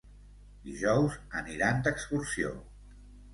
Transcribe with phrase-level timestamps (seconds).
[0.69, 2.55] Dijous aniran d'excursió.